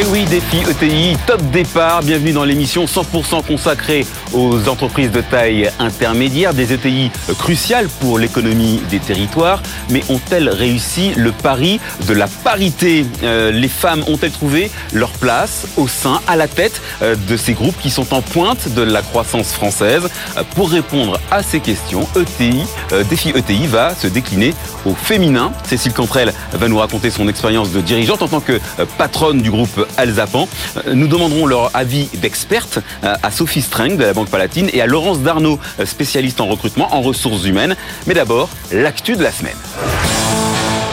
[0.00, 2.04] Et oui, défi ETI, top départ.
[2.04, 8.80] Bienvenue dans l'émission 100% consacrée aux entreprises de taille intermédiaire, des ETI cruciales pour l'économie
[8.90, 9.60] des territoires.
[9.90, 13.06] Mais ont-elles réussi le pari de la parité?
[13.24, 17.54] Euh, Les femmes ont-elles trouvé leur place au sein, à la tête euh, de ces
[17.54, 20.08] groupes qui sont en pointe de la croissance française?
[20.36, 22.62] Euh, Pour répondre à ces questions, ETI,
[23.10, 24.54] défi ETI va se décliner
[24.86, 25.50] au féminin.
[25.64, 28.60] Cécile Cantrell va nous raconter son expérience de dirigeante en tant que
[28.96, 30.48] patronne du groupe Alzapan.
[30.76, 34.80] Euh, nous demanderons leur avis d'experte euh, à Sophie Streng de la Banque Palatine et
[34.80, 37.76] à Laurence Darnaud, euh, spécialiste en recrutement en ressources humaines.
[38.06, 39.56] Mais d'abord, l'actu de la semaine.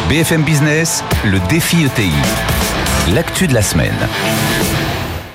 [0.09, 2.11] BFM Business, le défi ETI.
[3.13, 3.95] L'actu de la semaine.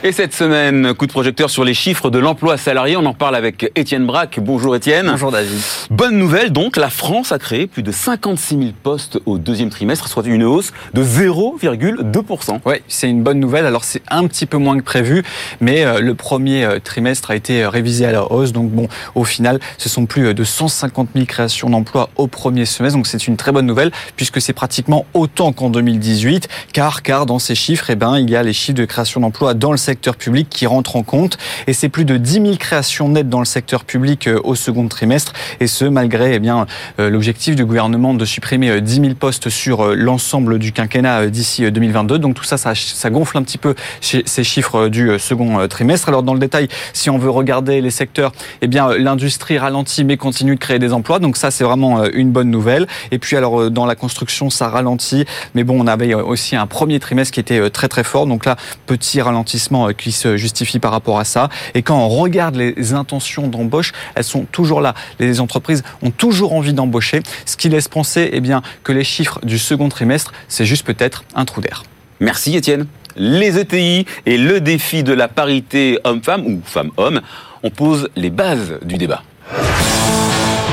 [0.02, 2.96] Et cette semaine, coup de projecteur sur les chiffres de l'emploi salarié.
[2.96, 4.40] On en parle avec Étienne Braque.
[4.40, 5.08] Bonjour Étienne.
[5.10, 5.58] Bonjour David.
[5.90, 10.08] Bonne nouvelle donc, la France a créé plus de 56 000 postes au deuxième trimestre,
[10.08, 12.60] soit une hausse de 0,2%.
[12.64, 13.66] Oui, c'est une bonne nouvelle.
[13.66, 15.22] Alors c'est un petit peu moins que prévu,
[15.60, 18.52] mais euh, le premier euh, trimestre a été euh, révisé à la hausse.
[18.52, 22.96] Donc bon, au final, ce sont plus de 150 000 créations d'emplois au premier semestre.
[22.96, 27.38] Donc c'est une très bonne nouvelle puisque c'est pratiquement autant qu'en 2018, car car dans
[27.38, 29.89] ces chiffres, eh ben il y a les chiffres de création d'emplois dans le secteur
[29.98, 31.38] public qui rentre en compte.
[31.66, 34.86] Et c'est plus de 10 000 créations nettes dans le secteur public euh, au second
[34.88, 35.32] trimestre.
[35.60, 36.66] Et ce, malgré eh bien
[36.98, 41.70] euh, l'objectif du gouvernement de supprimer 10 euh, 000 postes sur l'ensemble du quinquennat d'ici
[41.70, 42.18] 2022.
[42.18, 46.08] Donc tout ça, ça, ça gonfle un petit peu ces chiffres du second trimestre.
[46.08, 50.16] Alors dans le détail, si on veut regarder les secteurs, eh bien l'industrie ralentit mais
[50.16, 51.18] continue de créer des emplois.
[51.18, 52.86] Donc ça, c'est vraiment une bonne nouvelle.
[53.10, 55.24] Et puis alors dans la construction, ça ralentit,
[55.54, 58.26] mais bon, on avait aussi un premier trimestre qui était très très fort.
[58.26, 61.48] Donc là, petit ralentissement euh, qui se justifie par rapport à ça.
[61.74, 64.94] Et quand on regarde les intentions d'embauche, elles sont toujours là.
[65.18, 69.40] Les entreprises ont toujours envie d'embaucher, ce qui laisse penser eh bien, que les chiffres
[69.44, 71.84] du second trimestre, c'est juste peut-être un trou d'air.
[72.20, 72.86] Merci Étienne.
[73.16, 77.20] Les ETI et le défi de la parité homme-femme ou femme-homme,
[77.62, 79.22] on pose les bases du débat.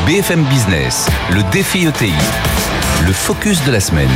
[0.06, 2.13] BFM Business, le défi ETI,
[3.06, 4.09] le focus de la semaine.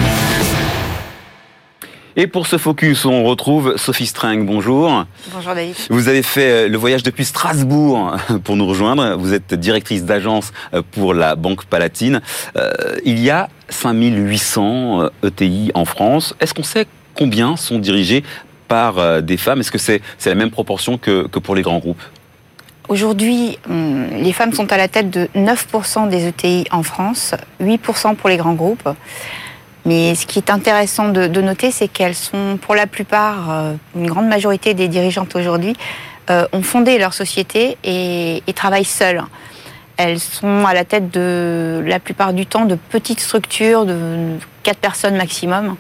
[2.18, 4.46] Et pour ce focus, on retrouve Sophie Streng.
[4.46, 5.06] Bonjour.
[5.34, 5.76] Bonjour David.
[5.90, 9.16] Vous avez fait euh, le voyage depuis Strasbourg pour nous rejoindre.
[9.16, 12.22] Vous êtes directrice d'agence euh, pour la Banque Palatine.
[12.58, 12.72] Euh,
[13.06, 16.36] il y a 5800 ETI e en France.
[16.42, 16.86] Est-ce qu'on sait
[17.16, 18.24] combien sont dirigés
[18.68, 19.62] par des femmes?
[19.62, 22.02] Est-ce que c'est la même proportion que, que pour les grands groupes?
[22.90, 28.16] Aujourd'hui, hum, les femmes sont à la tête de 9% des ETI en France, 8%
[28.16, 28.90] pour les grands groupes.
[29.86, 34.08] Mais ce qui est intéressant de, noter, c'est qu'elles sont, pour la plupart, euh, une
[34.08, 35.76] grande majorité des dirigeantes aujourd'hui,
[36.30, 39.24] euh, ont fondé leur société et, et, travaillent seules.
[39.98, 44.78] Elles sont à la tête de, la plupart du temps, de petites structures de 4
[44.78, 45.76] personnes maximum.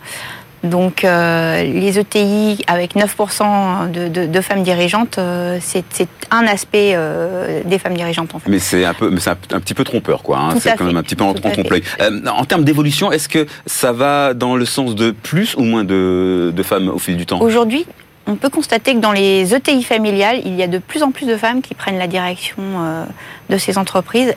[0.63, 7.79] Donc euh, les ETI avec 9% de, femmes dirigeantes, euh, c'est un aspect euh, des
[7.79, 8.49] femmes dirigeantes en fait.
[8.49, 10.37] Mais c'est un peu, un, petit peu trompeur quoi.
[10.37, 10.55] Hein.
[10.59, 11.83] C'est quand même un petit peu en, trompe-l'œil.
[12.27, 16.53] en termes d'évolution, est-ce que ça va dans le sens de plus ou moins de,
[16.55, 17.41] de femmes au fil du temps?
[17.41, 17.87] Aujourd'hui,
[18.27, 21.25] on peut constater que dans les ETI familiales, il y a de plus en plus
[21.25, 22.61] de femmes qui prennent la direction
[23.49, 24.35] de ces entreprises.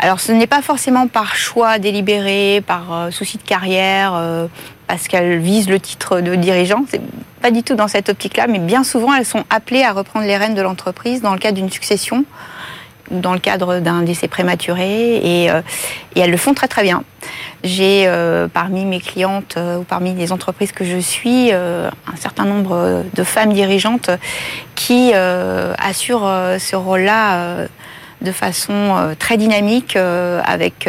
[0.00, 4.48] Alors ce n'est pas forcément par choix délibéré, par souci de carrière
[4.86, 6.84] parce qu'elles visent le titre de dirigeant.
[6.88, 7.00] C'est
[7.40, 10.36] pas du tout dans cette optique-là, mais bien souvent elles sont appelées à reprendre les
[10.36, 12.24] rênes de l'entreprise dans le cadre d'une succession
[13.10, 15.60] ou dans le cadre d'un décès prématuré, et, euh,
[16.16, 17.04] elles le font très très bien.
[17.62, 22.44] J'ai euh, parmi mes clientes euh, ou parmi les entreprises que je suis un certain
[22.44, 24.10] nombre de femmes dirigeantes
[24.74, 27.66] qui assurent ce rôle-là
[28.22, 30.88] de façon très dynamique, avec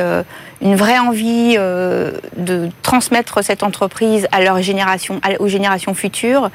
[0.65, 6.49] une vraie envie euh, de transmettre cette entreprise à leur génération, aux générations futures.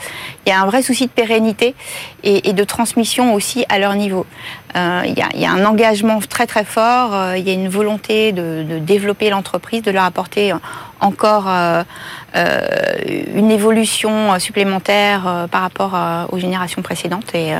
[0.45, 1.77] Il y a un vrai souci de pérennité
[2.25, 4.27] et, de transmission aussi à leur niveau.
[4.77, 7.15] Euh, il, y a, un engagement très très fort.
[7.15, 10.53] Euh, il y a une volonté de, développer l'entreprise, de leur apporter
[11.01, 11.47] encore
[12.35, 15.97] une évolution supplémentaire par rapport
[16.33, 17.53] aux générations précédentes et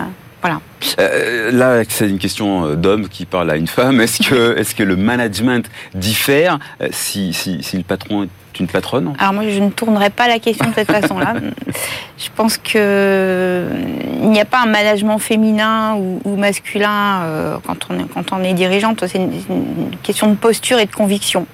[0.43, 0.61] voilà.
[0.99, 4.01] Euh, là, c'est une question euh, d'homme qui parle à une femme.
[4.01, 9.15] Est-ce que, le management diffère euh, si, si, si, le patron est une patronne?
[9.19, 11.35] Alors moi, je ne tournerai pas la question de cette façon-là.
[12.19, 13.67] Je pense que
[14.23, 18.55] il n'y a pas un management féminin ou, masculin quand, on est, quand on est
[18.55, 19.05] dirigeante.
[19.07, 21.47] C'est une, question de posture et de conviction.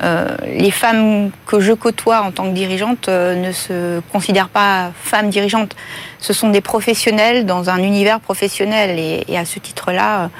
[0.00, 5.74] les femmes que je côtoie en tant que dirigeante ne se considèrent pas femmes dirigeantes
[6.22, 10.30] ce sont des professionnels dans un univers professionnel et, à ce titre-là,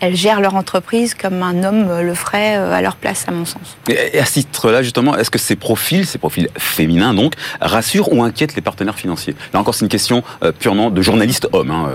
[0.00, 3.76] elles gèrent leur entreprise comme un homme le ferait à leur place, à mon sens.
[3.88, 8.22] Et à ce titre-là, justement, est-ce que ces profils, ces profils féminins, donc, rassurent ou
[8.22, 9.34] inquiètent les partenaires financiers?
[9.52, 10.22] Là encore, c'est une question
[10.58, 11.70] purement de journaliste homme.
[11.70, 11.90] Hein,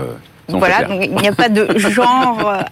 [0.58, 2.62] voilà, il n'y a pas de genre euh,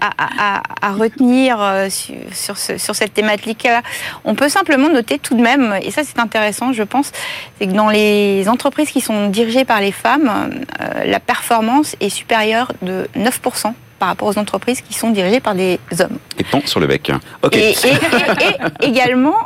[0.82, 1.88] à, retenir euh,
[2.32, 3.82] sur, sur, cette thématique-là.
[4.24, 7.12] On peut simplement noter tout de même, et ça c'est intéressant, je pense,
[7.58, 10.30] c'est que dans les entreprises qui sont dirigées par les femmes,
[10.80, 15.54] euh, la performance est supérieure de 9% par rapport aux entreprises qui sont dirigées par
[15.54, 16.18] des hommes.
[16.38, 17.12] Et sur le bec.
[17.52, 17.74] Et,
[18.80, 19.36] également,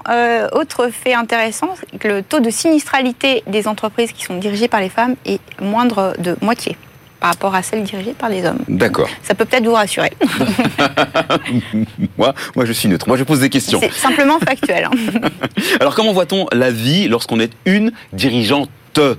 [0.52, 4.78] autre fait intéressant, c'est que le taux de sinistralité des entreprises qui sont dirigées par
[4.78, 6.76] les femmes est moindre de moitié
[7.24, 8.58] par rapport à celle dirigée par les hommes.
[8.68, 9.08] D'accord.
[9.22, 10.12] Ça peut peut-être vous rassurer.
[12.18, 13.08] moi, moi, je suis neutre.
[13.08, 13.80] Moi, je pose des questions.
[13.80, 14.84] C'est simplement factuel.
[14.84, 14.90] Hein.
[15.80, 18.68] Alors, comment voit-on la vie lorsqu'on est une dirigeante?
[18.98, 19.14] Euh,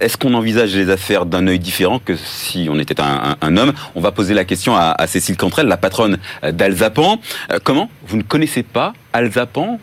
[0.00, 3.74] Est-ce qu'on envisage les affaires d'un œil différent que si on était un, homme?
[3.94, 7.20] On va poser la question à, Cécile Cantrell, la patronne d'Alzapan.
[7.52, 9.78] Euh, comment Vous ne connaissez pas Alzapan?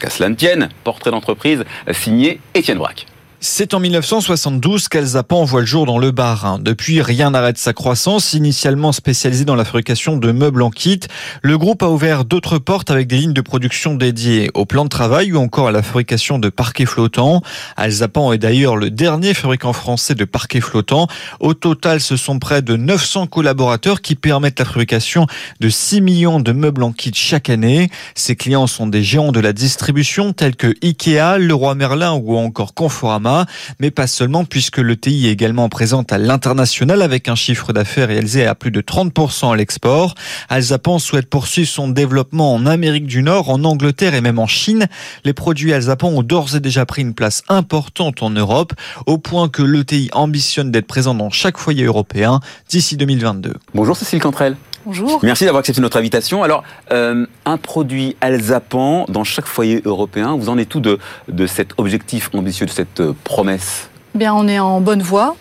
[0.00, 3.06] Qu'à cela ne tienne, portrait d'entreprise signé Étienne Braque.
[3.48, 6.58] C'est en 1972 qu'Alzapan voit le jour dans le Bas-Rhin.
[6.58, 8.32] Depuis, rien n'arrête sa croissance.
[8.34, 10.98] Initialement spécialisé dans la fabrication de meubles en kit,
[11.42, 14.88] le groupe a ouvert d'autres portes avec des lignes de production dédiées au plan de
[14.88, 17.40] travail ou encore à la fabrication de parquets flottants.
[17.76, 21.06] Alzapan est d'ailleurs le dernier fabricant français de parquets flottants.
[21.38, 25.28] Au total, ce sont près de 900 collaborateurs qui permettent la fabrication
[25.60, 27.90] de 6 millions de meubles en kit chaque année.
[28.16, 32.74] Ses clients sont des géants de la distribution tels que Ikea, Leroy Merlin ou encore
[32.74, 33.35] Conforama
[33.80, 38.08] mais pas seulement puisque le TI est également présente à l'international avec un chiffre d'affaires
[38.08, 40.14] réalisé à plus de 30% à l'export.
[40.48, 44.86] Alzapan souhaite poursuivre son développement en Amérique du Nord, en Angleterre et même en Chine.
[45.24, 48.72] Les produits Alzapan ont d'ores et déjà pris une place importante en Europe,
[49.06, 53.54] au point que l'ETI ambitionne d'être présent dans chaque foyer européen d'ici 2022.
[53.74, 54.56] Bonjour Cécile Cantrell.
[54.86, 55.18] Bonjour.
[55.24, 56.44] Merci d'avoir accepté notre invitation.
[56.44, 56.62] Alors,
[56.92, 61.72] euh, un produit Alzapan dans chaque foyer européen, vous en êtes tout de, de cet
[61.76, 63.90] objectif ambitieux, de cette euh, promesse?
[64.14, 65.34] Bien, on est en bonne voie.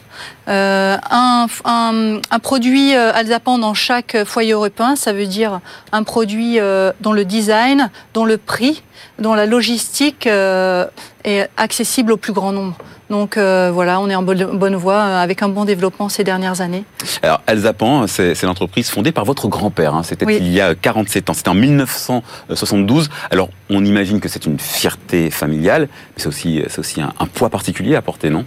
[0.47, 5.59] Euh, un, un, produit Alzapan dans chaque foyer européen, ça veut dire
[5.91, 6.59] un produit
[7.01, 8.83] dont le design, dont le prix,
[9.19, 12.75] dont la logistique est accessible au plus grand nombre.
[13.09, 16.61] Donc euh, voilà, on est en bonne, voie euh, avec un bon développement ces dernières
[16.61, 16.83] années.
[17.21, 19.93] Alors Alzapan, c'est l'entreprise fondée par votre grand-père.
[19.93, 20.03] Hein.
[20.03, 21.33] C'était il y a 47 ans.
[21.33, 23.09] C'était en 1972.
[23.29, 27.95] Alors on imagine que c'est une fierté familiale, mais c'est aussi, aussi un, poids particulier
[27.95, 28.45] à porter, non?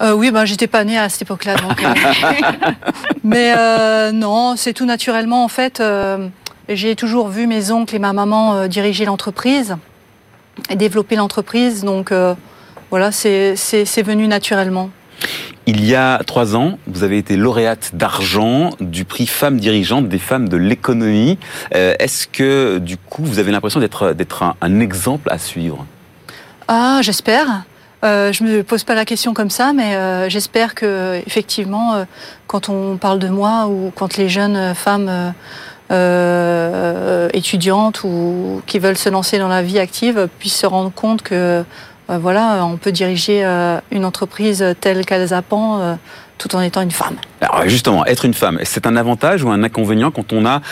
[0.00, 1.82] Euh, oui, ben j'étais pas née à cette époque-là, donc.
[3.24, 5.82] mais non, c'est tout naturellement en fait.
[6.68, 9.76] j'ai toujours vu mes oncles et ma maman diriger l'entreprise
[10.70, 12.12] et développer l'entreprise, donc
[12.90, 13.54] voilà, c'est
[14.02, 14.90] venu naturellement.
[15.66, 20.18] Il y a trois ans, vous avez été lauréate d'argent du prix Femmes dirigeantes des
[20.18, 21.38] femmes de l'économie.
[21.74, 25.84] Euh, est-ce que, du coup, vous avez l'impression d'être un, un, exemple à suivre?
[26.68, 27.64] Ah, j'espère.
[28.04, 32.04] Euh, je me pose pas la question comme ça, mais euh, j'espère que effectivement, euh,
[32.46, 35.34] quand on parle de moi ou quand les jeunes femmes
[37.32, 41.64] étudiantes ou qui veulent se lancer dans la vie active puissent se rendre compte que
[42.10, 45.94] euh, voilà, on peut diriger euh, une entreprise telle qu'Alzapan euh,
[46.38, 47.16] tout en étant une femme.
[47.40, 50.62] Alors justement, être une femme, c'est un avantage ou un inconvénient quand on a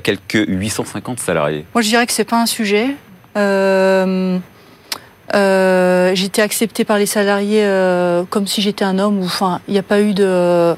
[0.00, 1.66] quelques 850 salariés?
[1.74, 2.94] Moi, je dirais que c'est pas un sujet.
[5.34, 7.68] Euh, été acceptée par les salariés
[8.30, 9.22] comme si j'étais un homme.
[9.22, 10.76] Enfin, il n'y a pas eu de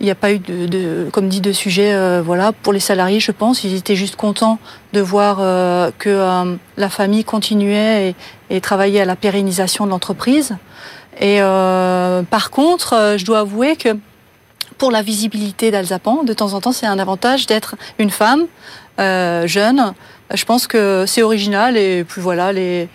[0.00, 1.92] il n'y a pas eu de, comme dit, de sujet.
[1.92, 4.58] Euh, voilà, pour les salariés, je pense, ils étaient juste contents
[4.92, 8.10] de voir euh, que euh, la famille continuait
[8.50, 10.56] et, et, travaillait à la pérennisation de l'entreprise.
[11.20, 13.88] Et par contre, je dois avouer que
[14.78, 18.46] pour la visibilité d'Alzapan, de temps en temps, c'est un avantage d'être une femme
[18.98, 19.94] jeune.
[20.32, 22.88] Je pense que c'est original et puis voilà, les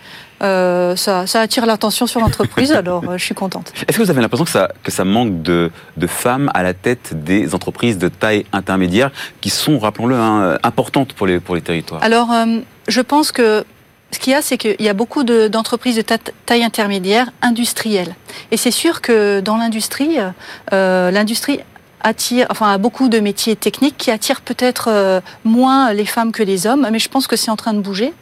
[0.43, 3.71] euh, ça, attire l'attention sur l'entreprise, alors euh, je suis contente.
[3.88, 5.71] Est-ce que vous avez l'impression que ça, que ça manque de,
[6.07, 11.27] femmes à la tête des entreprises de taille intermédiaire qui sont, rappelons-le, hein, importantes pour
[11.27, 12.03] les, pour les territoires?
[12.03, 13.63] Alors, euh, je pense que
[14.12, 16.03] ce qu'il y a, c'est qu'il y a beaucoup d'entreprises de,
[16.45, 18.15] taille intermédiaire industrielles.
[18.51, 20.17] Et c'est sûr que dans l'industrie,
[20.71, 21.62] l'industrie
[22.01, 26.67] attire, enfin, a beaucoup de métiers techniques qui attirent peut-être moins les femmes que les
[26.67, 28.13] hommes, mais je pense que c'est en train de bouger.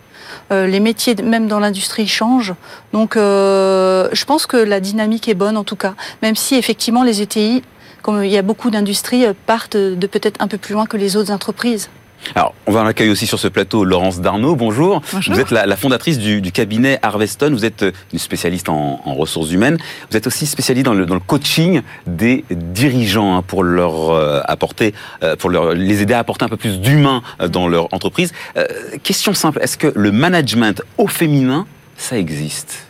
[0.51, 2.53] Euh, les métiers, même dans l'industrie, changent.
[2.93, 7.03] Donc, euh, je pense que la dynamique est bonne en tout cas, même si effectivement
[7.03, 7.63] les ETI,
[8.01, 10.97] comme il y a beaucoup d'industries, euh, partent de peut-être un peu plus loin que
[10.97, 11.89] les autres entreprises.
[12.35, 14.55] Alors, on va en accueillir aussi sur ce plateau Laurence Darnaud.
[14.55, 15.01] Bonjour.
[15.11, 15.33] Bonjour.
[15.33, 17.51] Vous êtes la, la fondatrice du, du, cabinet Harveston.
[17.51, 19.77] Vous êtes une spécialiste en, en, ressources humaines.
[20.09, 24.41] Vous êtes aussi spécialiste dans le, dans le coaching des dirigeants hein, pour leur euh,
[24.45, 27.93] apporter, euh, pour leur, les aider à apporter un peu plus d'humain euh, dans leur
[27.93, 28.33] entreprise.
[28.57, 28.65] Euh,
[29.03, 31.65] question simple est-ce que le management au féminin,
[31.97, 32.85] ça existe?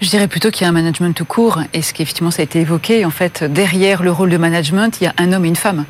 [0.00, 2.40] Je dirais plutôt qu'il y a un management tout court, et ce qui effectivement ça
[2.40, 5.44] a été évoqué, en fait, derrière le rôle de management, il y a un homme
[5.44, 5.84] et une femme.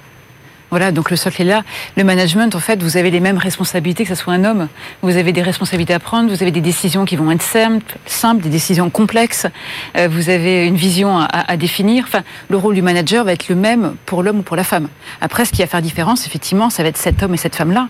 [0.70, 1.62] Voilà, donc le socle est là.
[1.96, 4.68] Le management, en fait, vous avez les mêmes responsabilités que ce soit un homme.
[5.02, 8.42] Vous avez des responsabilités à prendre, vous avez des décisions qui vont être simples, simples
[8.42, 9.46] des décisions complexes.
[9.96, 12.04] Euh, vous avez une vision à, à, définir.
[12.06, 14.88] Enfin, le rôle du manager va être le même pour l'homme ou pour la femme.
[15.20, 17.88] Après, ce qui va faire différence, effectivement, ça va être cet homme et cette femme-là.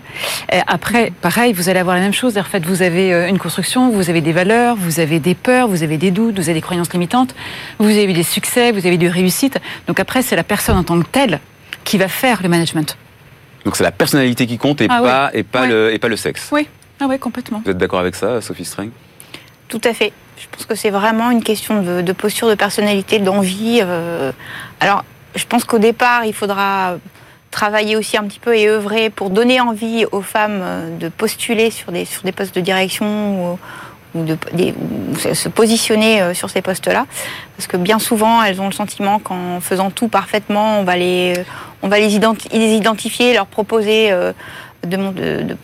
[0.67, 2.37] Après, pareil, vous allez avoir la même chose.
[2.37, 5.67] En fait, vous avez euh, une construction, vous avez des valeurs, vous avez des peurs,
[5.67, 7.35] vous avez des doutes, vous avez des croyances limitantes,
[7.79, 9.59] vous avez des succès, vous avez des réussites.
[9.87, 11.39] Donc après, c'est la personne en tant que telle
[11.83, 12.97] qui va faire le management.
[13.65, 15.67] Donc c'est la personnalité qui compte et Ah pas et pas Ouais.
[15.67, 16.49] le et pas le sexe.
[16.51, 16.67] Oui,
[16.99, 17.61] ah ouais, complètement.
[17.63, 18.89] Vous êtes d'accord avec ça, Sophie Streng
[19.67, 20.11] Tout à fait.
[20.37, 23.79] Je pense que c'est vraiment une question de, de posture, de personnalité, d'envie.
[23.83, 24.31] euh.
[24.79, 25.03] Alors,
[25.35, 26.95] je pense qu'au départ, il faudra
[27.51, 31.69] travailler aussi un petit peu et œuvrer pour donner envie aux femmes euh, de postuler
[31.69, 33.59] sur des, sur des postes de direction ou,
[34.15, 37.05] ou de des- ou se- positionner euh, sur ces postes-là.
[37.57, 41.33] Parce que bien souvent, elles ont le sentiment qu'en faisant tout parfaitement, on va les,
[41.81, 44.33] on va les, identi- les identifier, leur proposer euh,
[44.85, 45.57] de, mon- de- de-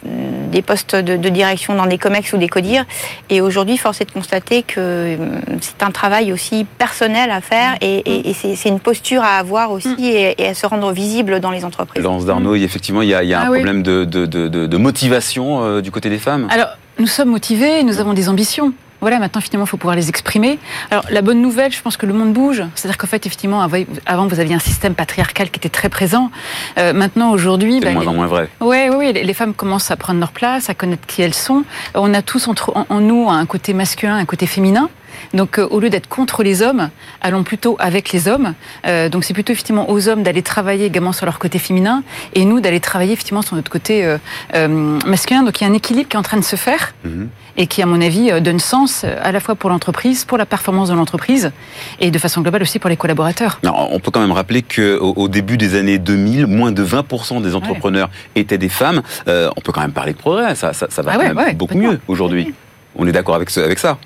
[0.52, 2.86] des postes de, de direction dans des COMEX ou des CODIR.
[3.30, 5.18] Et aujourd'hui, force est de constater que euh,
[5.60, 9.72] c'est un travail aussi personnel à faire et, et- et c'est une posture à avoir
[9.72, 12.02] aussi et, et à se rendre visible dans les entreprises.
[12.04, 13.58] Laurence Darnaud, effectivement, il y a, il y a un Ah oui.
[13.58, 16.48] problème de, de, de, de- de motivation euh, du côté des femmes?
[16.52, 18.74] Alors, nous sommes motivés, nous avons des ambitions.
[19.00, 20.58] Voilà, maintenant, finalement, il faut pouvoir les exprimer.
[20.90, 22.64] Alors, la bonne nouvelle, je pense que le monde bouge.
[22.74, 26.32] C'est-à-dire qu'en fait, effectivement, av- avant, vous aviez un système patriarcal qui était très présent.
[26.80, 27.80] Euh, maintenant, aujourd'hui...
[27.80, 28.50] Bah, moins les- en moins vrai.
[28.60, 31.64] Oui, oui, les femmes commencent à prendre leur place, à connaître qui elles sont.
[31.94, 34.90] On a tous entre, en, en nous un côté masculin, un côté féminin.
[35.34, 36.90] Donc, euh, au lieu d'être contre les hommes,
[37.22, 38.54] allons plutôt avec les hommes.
[38.86, 42.04] Euh, donc, c'est plutôt effectivement aux hommes d'aller travailler également sur leur côté féminin
[42.34, 44.68] et nous d'aller travailler effectivement sur notre côté euh,
[45.06, 45.44] masculin.
[45.44, 47.30] Donc, il y a un équilibre qui est en train de se faire Mhm.
[47.58, 50.90] et qui, à mon avis, donne sens à la fois pour l'entreprise, pour la performance
[50.90, 51.52] de l'entreprise
[52.00, 53.60] et de façon globale aussi pour les collaborateurs.
[53.64, 57.42] Alors, on peut quand même rappeler qu'au au début des années 2000, moins de 20%
[57.42, 59.02] des entrepreneurs étaient des femmes.
[59.28, 61.78] On peut quand même parler de progrès, ça, ça, ça va Ah ouais, ouais, beaucoup
[61.78, 62.54] mieux aujourd'hui.
[62.96, 63.98] On est d'accord avec, ce- avec ça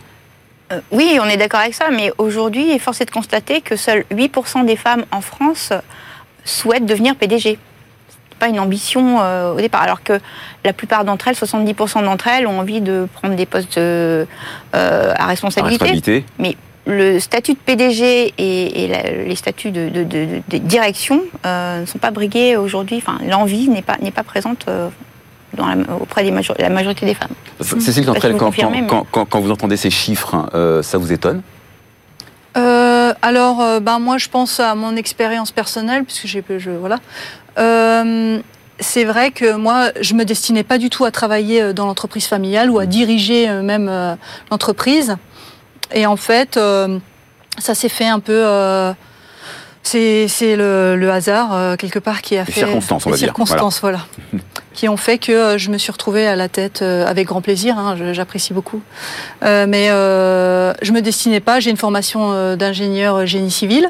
[0.71, 4.05] Euh, oui, on est d'accord avec ça, mais aujourd'hui, force est de constater que seuls
[4.11, 5.73] 8% des femmes en France
[6.45, 7.57] souhaitent devenir PDG.
[8.29, 10.19] C'est pas une ambition euh, au départ, alors que
[10.63, 14.25] la plupart d'entre elles, 70% d'entre elles, ont envie de prendre des postes euh,
[14.73, 15.85] à responsabilité.
[16.39, 21.21] responsabilité Le statut de PDG et, et la- les statuts de, de- de- de direction
[21.45, 22.97] euh, ne sont pas brigués aujourd'hui.
[22.97, 24.89] Enfin, l'envie n'est pas, n'est pas présente euh,
[25.53, 26.29] dans la- auprès de
[26.59, 27.31] la majorité des femmes.
[27.61, 31.11] Cécile vous quand, mais- quand, quand- quand vous entendez ces chiffres, hein, euh, ça vous
[31.11, 31.41] étonne?
[32.57, 36.97] Euh, alors, euh, ben moi, je pense à mon expérience personnelle, puisque j'ai, je, voilà.
[37.59, 38.39] Euh,
[38.79, 42.69] c'est vrai que moi, je me destinais pas du tout à travailler dans l'entreprise familiale
[42.69, 44.15] ou à diriger même euh,
[44.49, 45.15] l'entreprise.
[45.93, 46.97] Et en fait, euh,
[47.57, 48.43] ça s'est fait un peu.
[49.83, 53.17] C'est, le, le hasard euh, quelque part qui a Les fait circonstances, on les va
[53.17, 53.27] dire.
[53.27, 53.99] circonstances, voilà,
[54.73, 57.41] qui ont fait que euh, je me suis retrouvée à la tête euh, avec grand
[57.41, 57.77] plaisir.
[57.77, 58.81] hein, j'apprécie beaucoup.
[59.41, 61.59] Mais je me destinais pas.
[61.59, 63.89] J'ai une formation d'ingénieur génie civil,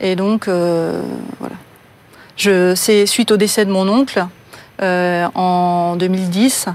[0.00, 1.54] et donc voilà.
[2.76, 4.24] C'est suite au décès de mon oncle
[4.80, 6.66] en 2010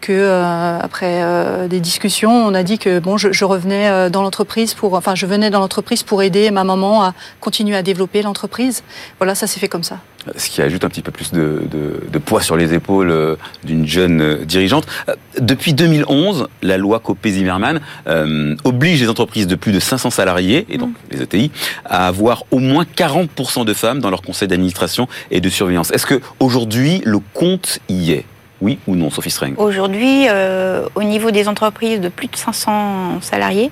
[0.00, 4.08] que euh, après euh, des discussions, on a dit que bon, je, je revenais euh,
[4.10, 7.82] dans l'entreprise pour, enfin, je venais dans l'entreprise pour aider ma maman à continuer à
[7.82, 8.82] développer l'entreprise.
[9.18, 9.98] Voilà, ça s'est fait comme ça.
[10.36, 13.86] ce qui ajoute un petit peu plus de, de- de poids sur les épaules d'une
[13.86, 14.86] jeune dirigeante.
[15.40, 20.78] Depuis 2011, la loi Copé-Zimmermann euh, oblige les entreprises de plus de 500 salariés, et
[20.78, 21.50] donc les ETI,
[21.84, 25.90] à avoir au moins 40% de femmes dans leur conseil d'administration et de surveillance.
[25.90, 28.24] Est-ce que aujourd'hui le compte y est?
[28.60, 33.20] Oui ou non, Sophie Streng Aujourd'hui, euh, au niveau des entreprises de plus de 500
[33.20, 33.70] salariés,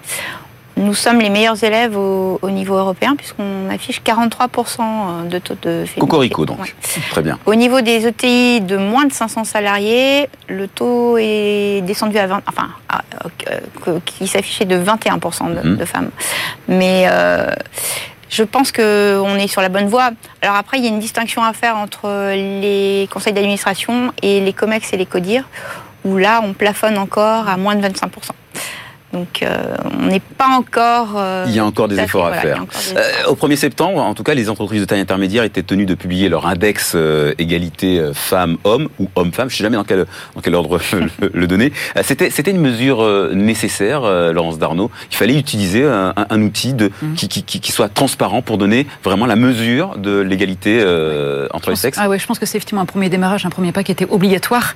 [0.76, 5.68] nous sommes les meilleurs élèves au, au niveau européen puisqu'on affiche 43% de taux de
[5.86, 6.00] féminité.
[6.00, 6.58] Cocorico donc.
[6.58, 6.74] Ouais.
[7.12, 7.38] Très bien.
[7.46, 12.42] Au niveau des ETI de moins de 500 salariés, le taux est descendu à 20,
[12.48, 13.02] enfin, à-
[13.86, 15.76] euh, qui s'affichait de 21% de, Mhm.
[15.76, 16.10] de femmes.
[16.66, 17.46] Mais euh,
[18.28, 20.10] je pense qu'on est sur la bonne voie.
[20.42, 24.52] Alors après, il y a une distinction à faire entre les conseils d'administration et les
[24.52, 25.44] COMEX et les CODIR,
[26.04, 28.08] où là, on plafonne encore à moins de 25%.
[29.14, 31.14] Donc euh, on n'est pas encore.
[31.16, 32.64] Euh, il y a encore des efforts à faire.
[32.96, 35.94] Euh, au 1er septembre, en tout cas, les entreprises de taille intermédiaire étaient tenues de
[35.94, 36.96] publier leur index
[37.38, 39.48] égalité femmes-hommes ou hommes-femmes.
[39.50, 40.80] Je ne sais jamais dans quel, dans quel ordre
[41.32, 41.72] le, donner.
[42.02, 44.02] C'était, c'était une mesure nécessaire,
[44.32, 44.90] Laurence Darnaud.
[45.12, 49.36] Il fallait utiliser un, outil de, qui, qui, qui, soit transparent pour donner vraiment la
[49.36, 50.80] mesure de l'égalité
[51.52, 51.98] entre les sexes.
[52.00, 54.08] Ah ouais, je pense que c'est effectivement un premier démarrage, un premier pas qui était
[54.10, 54.74] obligatoire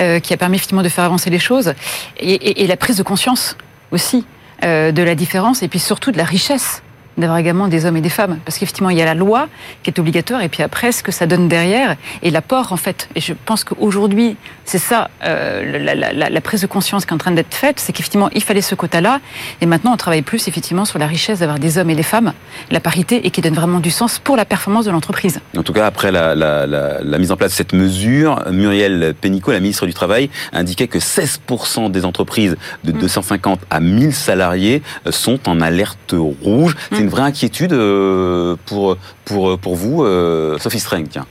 [0.00, 1.74] euh, qui a permis effectivement de faire avancer les choses,
[2.18, 3.56] et, la prise de conscience
[3.90, 4.24] aussi
[4.62, 6.83] euh, de la différence, et puis surtout de la richesse
[7.16, 8.38] d'avoir également des hommes et des femmes.
[8.44, 9.48] Parce qu'effectivement, il y a la loi
[9.82, 13.08] qui est obligatoire, et puis après, ce que ça donne derrière, et l'apport, en fait.
[13.14, 17.14] Et je pense qu'aujourd'hui, c'est ça, euh, la, la, la, prise de conscience qui est
[17.14, 19.20] en train d'être faite, c'est qu'effectivement, il fallait ce quota-là,
[19.60, 22.32] et maintenant, on travaille plus, effectivement, sur la richesse d'avoir des hommes et des femmes,
[22.70, 25.40] la parité, et qui donne vraiment du sens pour la performance de l'entreprise.
[25.56, 29.60] En tout cas, après la, la, mise en place de cette mesure, Muriel Pénicaud, la
[29.60, 33.64] ministre du Travail, indiquait que 16% des entreprises de 250 mm.
[33.70, 36.76] à 1000 salariés sont en alerte rouge.
[36.92, 41.26] C'est une vraie inquiétude euh, pour, pour, pour vous, euh, Sophie Streng, tiens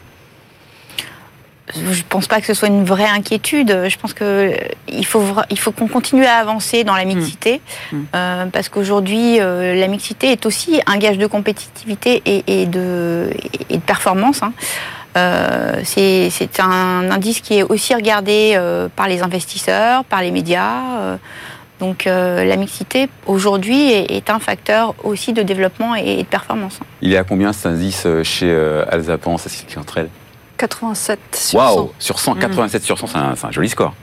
[1.76, 3.86] je ne pense pas que ce soit une vraie inquiétude.
[3.88, 7.62] Je pense qu'il faut, il faut qu'on continue à avancer dans la mixité,
[7.92, 7.96] mmh.
[7.96, 8.06] Mmh.
[8.14, 13.30] Euh, parce qu'aujourd'hui, la mixité est aussi un gage de compétitivité et, de,
[13.70, 14.42] et de, performance.
[14.44, 14.54] Hein.
[15.84, 18.60] c'est un indice qui est aussi regardé
[18.96, 21.18] par les investisseurs, par les médias.
[21.84, 26.80] Donc euh, la mixité aujourd'hui est, un facteur aussi de développement et de performance.
[27.02, 30.08] Il est à combien cet indice euh, chez euh, Alzapan, Cécile entre
[30.56, 31.76] 87 sur 100.
[31.76, 33.94] Waouh Sur 100, 87 sur 100, c'est un, joli score.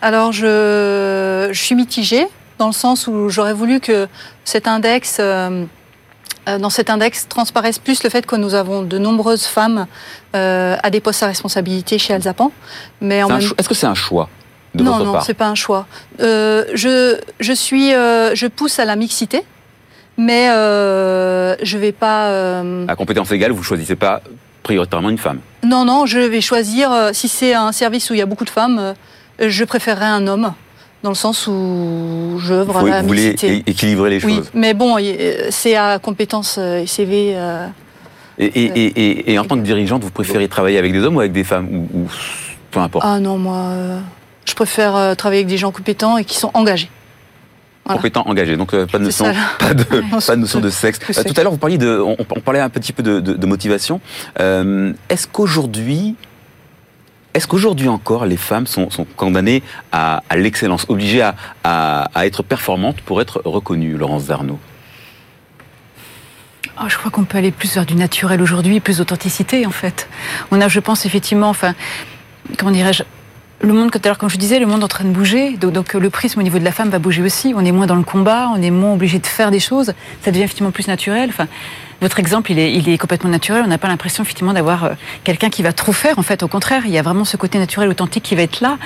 [0.00, 2.24] Alors je, suis mitigée
[2.58, 4.06] dans le sens où j'aurais voulu que
[4.44, 5.18] cet index...
[5.18, 9.88] dans cet index transparaisse plus le fait que nous avons de nombreuses femmes
[10.34, 12.52] à des postes à responsabilité chez Alzapan.
[13.00, 13.22] Mais
[13.58, 14.28] Est-ce que c'est un choix?
[14.74, 15.86] Non, non, c'est pas un choix.
[16.20, 19.42] Euh, je, je, suis, euh, je pousse à la mixité,
[20.16, 22.28] mais euh, je vais pas.
[22.28, 24.22] Euh, à compétence égale, vous choisissez pas
[24.62, 26.90] prioritairement une femme Non, non, je vais choisir.
[27.12, 28.94] si c'est un service où il y a beaucoup de femmes,
[29.38, 30.52] je préférerais un homme.
[31.02, 34.96] Dans le sens où je veux la vous voulez équilibrer les oui, Mais bon,
[35.50, 37.36] c'est à compétence et CV.
[38.38, 41.32] Et, et, et, en tant que dirigeante, vous préférez travailler avec des hommes ou avec
[41.32, 42.08] des femmes ou, ou
[42.70, 43.04] peu importe?
[43.06, 43.68] Ah non, moi,
[44.54, 46.88] je préfère euh, travailler avec des gens compétents et qui sont engagés.
[47.88, 48.56] compétents, engagés.
[48.56, 49.24] Donc euh, pas de notion,
[49.58, 49.82] pas de,
[50.26, 51.00] pas de notion de sexe.
[51.10, 54.00] Euh, tout à l'heure, vous parliez de, on, parlait un petit peu de, motivation.
[54.38, 56.14] est-ce qu'aujourd'hui,
[57.34, 63.20] est-ce qu'aujourd'hui encore, les femmes sont, condamnées à, l'excellence, obligées à, à, être performantes pour
[63.20, 64.60] être reconnues, Laurence Darnaud?
[66.80, 70.08] Oh, je crois qu'on peut aller plus vers du naturel aujourd'hui, plus d'authenticité en fait.
[70.52, 71.74] On a, je pense effectivement, enfin,
[72.56, 73.02] comment dirais-je,
[73.60, 75.56] le monde, tout comme je disais, le monde est en train de bouger.
[75.56, 77.54] Donc, le prisme au niveau de la femme va bouger aussi.
[77.56, 79.94] On est moins dans le combat, on est moins obligé de faire des choses.
[80.22, 81.30] Ça devient effectivement plus naturel.
[81.30, 81.46] Enfin,
[82.00, 83.62] votre exemple, il est, il est complètement naturel.
[83.64, 84.90] On n'a pas l'impression effectivement d'avoir euh,
[85.22, 86.18] quelqu'un qui va trop faire.
[86.18, 88.60] En fait, au contraire, il y a vraiment ce côté naturel, authentique qui va être
[88.60, 88.76] là.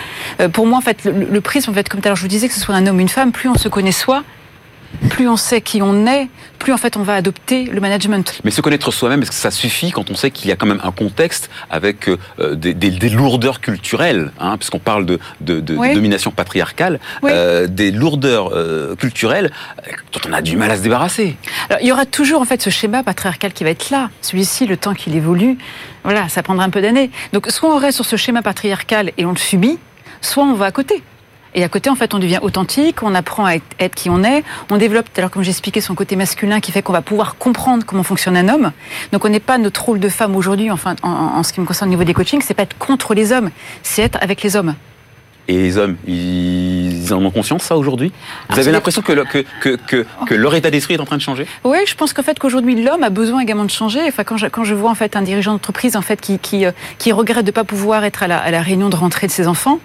[0.40, 2.28] Euh, pour moi, en fait, le, prisme, en fait, comme tout à l'heure je vous
[2.28, 4.22] disais, que ce soit un homme une femme, plus on se connaît soi,
[5.10, 8.40] plus on sait qui on est, plus en fait on va adopter le management.
[8.44, 10.66] Mais se connaître soi-même, est-ce que ça suffit quand on sait qu'il y a quand
[10.66, 17.66] même un contexte avec euh, des, lourdeurs culturelles, hein, puisqu'on parle de, domination patriarcale, euh,
[17.66, 19.52] des lourdeurs euh, culturelles
[20.12, 21.36] dont on a du mal à se débarrasser
[21.68, 24.10] Alors, Il y aura toujours en fait ce schéma patriarcal qui va être là.
[24.22, 25.58] Celui-ci, le temps qu'il évolue,
[26.04, 27.10] voilà, ça prendra un peu d'années.
[27.32, 29.78] Donc soit on reste sur ce schéma patriarcal et on le subit,
[30.20, 31.02] soit on va à côté.
[31.58, 34.44] Et à côté, en fait, on devient authentique, on apprend à être qui on est,
[34.70, 38.04] on développe, alors comme j'expliquais, son côté masculin qui fait qu'on va pouvoir comprendre comment
[38.04, 38.70] fonctionne un homme.
[39.10, 41.90] Donc on n'est pas notre rôle de femme aujourd'hui, enfin, en, ce qui me concerne
[41.90, 43.50] au niveau des coachings, c'est pas être contre les hommes,
[43.82, 44.76] c'est être avec les hommes.
[45.48, 48.12] Et les hommes, ils en ont conscience, ça, aujourd'hui?
[48.50, 51.44] Vous avez l'impression que, que, que, que, leur état d'esprit est en train de changer?
[51.64, 54.02] Oui, je pense qu'en fait, qu'aujourd'hui, l'homme a besoin également de changer.
[54.06, 56.66] Enfin, quand je, quand je vois, en fait, un dirigeant d'entreprise, en fait, qui, qui,
[56.66, 59.26] euh, qui regrette de ne pas pouvoir être à la, à la réunion de rentrée
[59.26, 59.80] de ses enfants,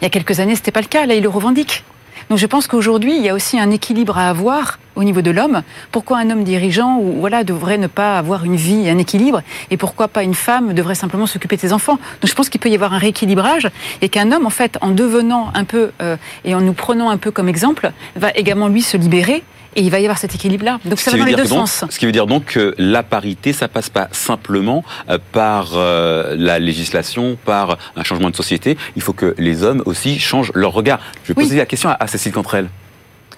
[0.00, 1.06] il y a quelques années, c'était pas le cas.
[1.06, 1.84] Là, il le revendique.
[2.28, 5.30] Donc je pense qu'aujourd'hui, il y a aussi un équilibre à avoir au niveau de
[5.30, 5.62] l'homme.
[5.92, 9.76] Pourquoi un homme dirigeant ou voilà devrait ne pas avoir une vie, un équilibre, et
[9.76, 11.98] pourquoi pas une femme devrait simplement s'occuper de ses enfants?
[12.20, 13.70] Donc je pense qu'il peut y avoir un rééquilibrage
[14.02, 17.16] et qu'un homme, en fait, en devenant un peu euh, et en nous prenant un
[17.16, 19.42] peu comme exemple, va également lui se libérer
[19.78, 20.80] et il va y avoir cet équilibre-là.
[20.84, 21.84] Donc ça va dans les deux sens.
[21.88, 26.34] Ce qui veut dire donc que la parité, ça passe pas simplement euh, par euh,
[26.36, 28.76] la législation, par un changement de société.
[28.96, 30.98] Il faut que les hommes aussi changent leur regard.
[31.22, 32.68] Je vais poser la question à, Cécile Cantrell.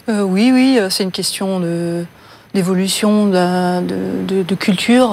[0.09, 1.61] Euh, oui, oui, c'est une question
[2.55, 5.11] d'évolution de, de, culture.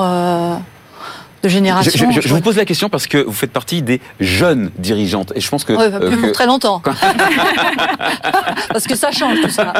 [1.43, 2.11] De génération.
[2.11, 5.49] Je, vous pose la question parce que vous faites partie des jeunes dirigeantes et je
[5.49, 6.81] pense que ouais, plus euh, très longtemps
[8.69, 9.73] parce que ça change tout ça.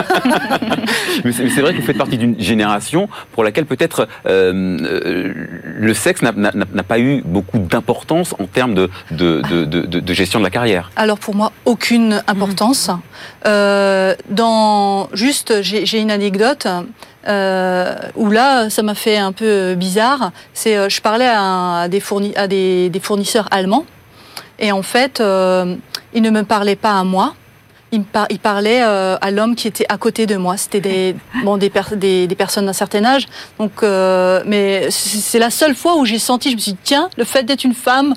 [1.24, 4.78] mais c'est vrai que vous faites partie d'une génération pour laquelle peut-être euh,
[5.64, 10.44] le sexe n'a pas eu beaucoup d'importance en termes de de, de, de, gestion de
[10.44, 10.92] la carrière.
[10.96, 12.90] Alors pour moi aucune importance.
[12.90, 13.00] Mmh.
[13.46, 16.68] Euh, dans juste j'ai une anecdote
[17.28, 20.32] euh, où là, ça m'a fait un peu bizarre.
[20.54, 22.02] C'est, euh, je parlais à, des,
[22.36, 23.86] à des, fournisseurs allemands,
[24.60, 25.76] et en fait, euh,
[26.14, 27.36] ils ne me parlaient pas à moi.
[27.92, 30.58] Ils, il parlaient à l'homme qui était à côté de moi.
[30.58, 31.70] C'était des, bon, des,
[32.28, 33.28] des, personnes d'un certain âge.
[33.60, 37.24] Donc, mais c'est la seule fois où j'ai senti, je me suis dit, tiens, le
[37.24, 38.14] fait d'être une femme,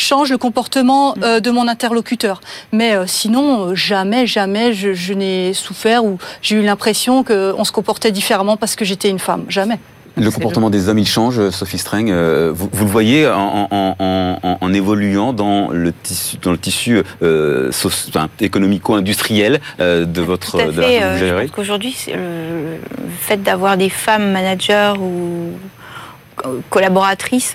[0.00, 1.22] change le comportement mm.
[1.22, 2.40] euh, de mon interlocuteur.
[2.72, 7.72] Mais euh, sinon, euh, jamais, jamais je, n'ai souffert ou j'ai eu l'impression qu'on se
[7.72, 9.44] comportait différemment parce que j'étais une femme.
[9.48, 9.78] Jamais.
[10.16, 12.10] Le comportement des hommes, il change, Sophie Streng.
[12.52, 17.02] Vous, le voyez en, évoluant dans le tissu, dans le tissu
[18.40, 22.78] économico-industriel de votre Tout à fait, Qu'aujourd'hui, le
[23.20, 25.52] fait d'avoir des femmes managers ou
[26.68, 27.54] collaboratrices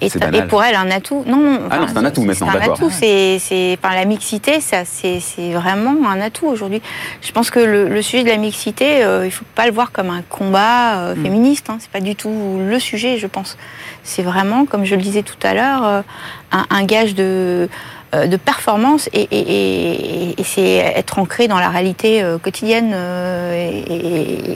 [0.00, 1.24] et, pour elle un atout.
[1.26, 2.48] Non, ah non c'est un atout maintenant.
[2.50, 2.90] C'est un atout.
[2.90, 5.20] C'est, la mixité, ça, c'est,
[5.52, 6.82] vraiment un atout aujourd'hui.
[7.22, 9.92] Je pense que le, sujet de la mixité, euh, il ne faut pas le voir
[9.92, 11.22] comme un combat euh, mm.
[11.22, 11.70] féministe.
[11.70, 11.76] Hein.
[11.80, 13.56] C'est pas du tout le sujet, je pense.
[14.02, 16.02] C'est vraiment, comme je le disais tout à l'heure, euh,
[16.50, 17.68] un, gage de
[18.12, 23.82] de performance et, c'est être ancré dans la réalité euh, quotidienne euh,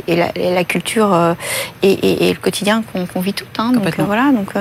[0.06, 1.36] et, la, culture
[1.82, 3.58] et, le quotidien qu'on vit toutes.
[3.58, 4.54] Hein, donc voilà, donc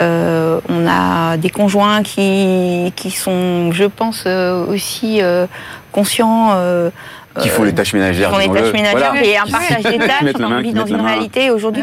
[0.00, 5.20] on a des conjoints qui, qui sont, je pense, aussi
[5.92, 6.58] conscients.
[7.40, 8.30] qui font les tâches ménagères.
[8.30, 10.34] Qui font les tâches ménagères et un partage des tâches.
[10.40, 11.82] on vit dans une réalité aujourd'hui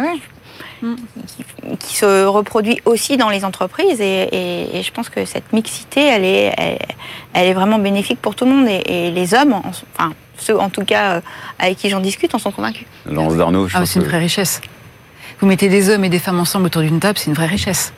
[1.80, 4.02] qui, se reproduit aussi dans les entreprises.
[4.02, 6.54] Et, je pense que cette mixité, elle est,
[7.34, 8.68] elle, est vraiment bénéfique pour tout le monde.
[8.86, 11.22] Et, les hommes, enfin, ceux en tout cas euh,
[11.60, 12.86] avec qui j'en discute, en sont convaincus.
[13.06, 14.62] Lance d'Arnaud, ah, C'est une vraie richesse.
[15.40, 17.94] Vous mettez des hommes et des femmes ensemble autour d'une table, c'est une vraie richesse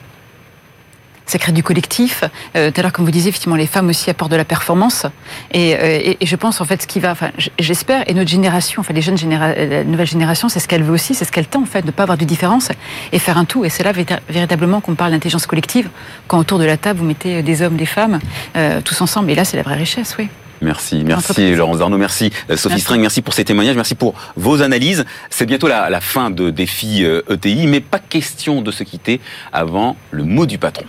[1.26, 2.24] ça crée du collectif.
[2.56, 5.06] Euh, tout à l'heure, comme vous disiez, effectivement, les femmes aussi apportent de la performance.
[5.52, 8.80] Et, euh, et, je pense, en fait, ce qui va, enfin, j'espère, et notre génération,
[8.80, 11.46] enfin, les jeunes générations, la nouvelle génération, c'est ce qu'elle veut aussi, c'est ce qu'elle
[11.46, 12.70] tend, en fait, de ne pas avoir de différence
[13.12, 13.64] et faire un tout.
[13.64, 13.92] Et c'est là,
[14.28, 15.90] véritablement, qu'on parle d'intelligence collective,
[16.28, 18.20] quand autour de la table, vous mettez des hommes, des femmes,
[18.56, 19.30] euh, tous ensemble.
[19.30, 20.28] Et là, c'est la vraie richesse, oui.
[20.60, 24.62] Merci, merci Laurence Darnaud, merci euh, Sophie String, merci pour ces témoignages, merci pour vos
[24.62, 25.04] analyses.
[25.30, 28.82] C'est bientôt la, la, fin de Défi ETI, euh, e mais pas question de se
[28.82, 29.20] quitter
[29.52, 30.84] avant le mot du patron.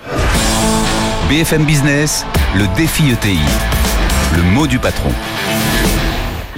[1.29, 2.25] BFM Business,
[2.55, 3.37] le Défi ETI,
[4.35, 5.11] le mot du patron.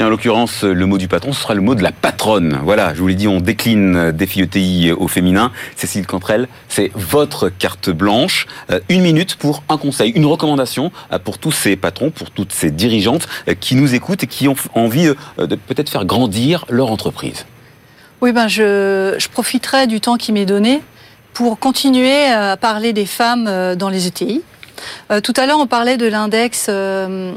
[0.01, 2.57] En l'occurrence, le mot du patron, ce sera le mot de la patronne.
[2.63, 5.51] Voilà, je vous l'ai dit, on décline défi ETI au féminin.
[5.75, 8.47] Cécile Cantrel, c'est votre carte blanche.
[8.71, 12.53] Euh, une minute pour un conseil, une recommandation euh, pour tous ces patrons, pour toutes
[12.53, 16.91] ces dirigeantes euh, qui nous écoutent et qui ont envie de peut-être faire grandir leur
[16.91, 17.45] entreprise.
[18.21, 20.81] Oui, ben je, profiterai du temps qui m'est donné
[21.33, 24.41] pour continuer à parler des femmes dans les ETI.
[25.23, 27.33] tout à l'heure, on parlait de l'index euh,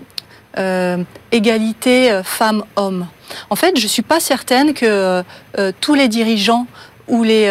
[1.30, 3.06] égalité euh, femmes-hommes.
[3.50, 5.22] En fait, je ne suis pas certaine que
[5.58, 6.66] euh, tous les dirigeants
[7.08, 7.50] ou les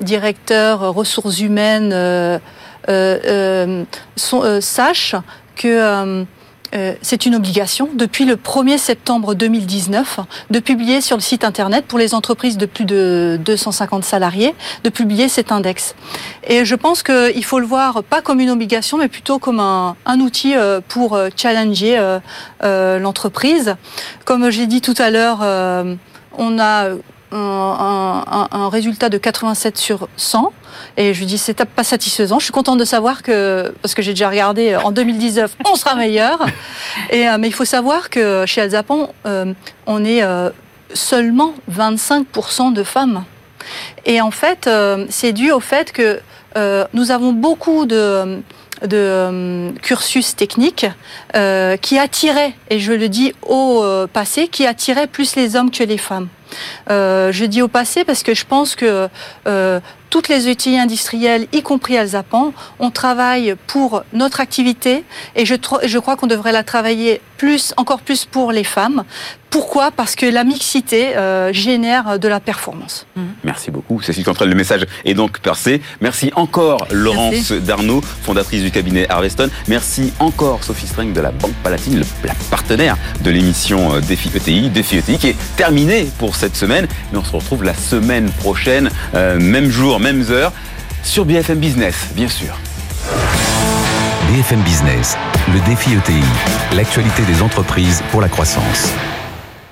[0.00, 1.90] directeurs ressources humaines
[4.16, 5.16] sachent
[5.56, 6.24] que
[6.74, 11.84] euh, c'est une obligation depuis le 1er septembre 2019 de publier sur le site internet
[11.86, 15.94] pour les entreprises de plus de 250 salariés de publier cet index.
[16.46, 19.96] Et je pense qu'il faut le voir pas comme une obligation mais plutôt comme un,
[20.20, 21.98] outil euh, pour euh, challenger
[22.62, 23.76] l'entreprise.
[24.24, 25.40] Comme j'ai dit tout à l'heure,
[26.38, 26.88] on a
[27.32, 30.52] un, résultat de 87 sur 100.
[30.96, 32.38] Et je lui dis, c'est pas satisfaisant.
[32.38, 35.94] Je suis contente de savoir que, parce que j'ai déjà regardé, en 2019, on sera
[35.94, 36.44] meilleur.
[37.10, 39.52] Et, euh, mais il faut savoir que chez Alzapon, euh,
[39.86, 40.50] on est euh,
[40.94, 43.24] seulement 25% de femmes.
[44.04, 44.68] Et en fait,
[45.08, 46.20] c'est dû au fait que
[46.92, 48.42] nous avons beaucoup de
[48.82, 50.86] de cursus technique
[51.80, 55.98] qui attirait, et je le dis au passé, qui attirait plus les hommes que les
[55.98, 56.26] femmes.
[56.90, 59.08] Euh, je dis au passé parce que je pense que
[59.46, 59.80] euh,
[60.12, 65.04] toutes les outils industriels, y compris Alzapan, on travaille pour notre activité
[65.36, 69.04] et je, je crois qu'on devrait la travailler plus, encore plus pour les femmes.
[69.52, 69.90] Pourquoi?
[69.90, 73.06] Parce que la mixité euh, génère de la performance.
[73.16, 73.20] Mmh.
[73.44, 74.48] Merci beaucoup, Cécile Cantrell.
[74.48, 75.82] Le message est donc percé.
[76.00, 79.50] Merci encore Laurence Darnaud, fondatrice du cabinet Harveston.
[79.68, 84.70] Merci encore Sophie Streng de la Banque Palatine, la partenaire de l'émission Défi ETI.
[84.70, 86.86] Défi ETI qui est terminé pour cette semaine.
[87.12, 90.52] Mais on se retrouve la semaine prochaine, euh, même jour, même heure.
[91.04, 92.54] sur BFM Business, bien sûr.
[94.28, 95.16] BFM Business,
[95.52, 96.22] le défi ETI,
[96.76, 98.92] l'actualité des entreprises pour la croissance.